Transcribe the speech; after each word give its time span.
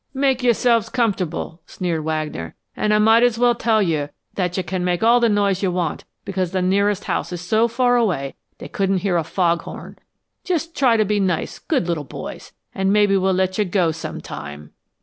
"Make 0.15 0.41
yourselves 0.41 0.89
comfortable," 0.89 1.61
sneered 1.67 2.03
Wagner. 2.03 2.55
"And 2.75 2.91
I 2.91 2.97
might 2.97 3.21
as 3.21 3.37
well 3.37 3.53
tell 3.53 3.83
you 3.83 4.09
that 4.33 4.57
you 4.57 4.63
can 4.63 4.83
make 4.83 5.03
all 5.03 5.19
the 5.19 5.29
noise 5.29 5.61
you 5.61 5.71
want, 5.71 6.05
because 6.25 6.49
the 6.49 6.61
nearest 6.63 7.03
house 7.03 7.31
is 7.31 7.39
so 7.39 7.67
far 7.67 7.97
away 7.97 8.33
they 8.57 8.67
couldn't 8.67 9.03
hear 9.05 9.15
a 9.17 9.23
fog 9.23 9.61
horn. 9.61 9.99
Just 10.43 10.75
try 10.75 10.97
to 10.97 11.05
be 11.05 11.19
nice, 11.19 11.59
good 11.59 11.87
little 11.87 12.03
boys, 12.03 12.51
and 12.73 12.91
maybe 12.91 13.15
we'll 13.15 13.31
let 13.35 13.59
you 13.59 13.63
go 13.65 13.91
sometime." 13.91 14.71